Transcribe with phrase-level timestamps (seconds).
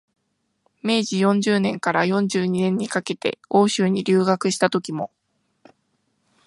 [0.81, 5.11] 明治四十年から四十二年にかけて欧州に留学したときも、